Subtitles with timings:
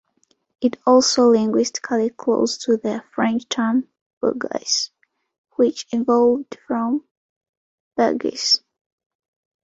[0.61, 3.87] It is also linguistically close to the French term
[4.19, 4.89] "Bourgeois",
[5.57, 7.05] which evolved from
[7.95, 8.63] "burgeis".